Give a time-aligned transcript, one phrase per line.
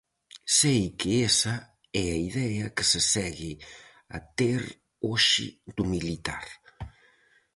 [0.57, 1.55] Sei que esa
[2.03, 3.51] é a idea que se segue
[4.17, 4.61] a ter
[5.07, 6.45] hoxe do militar.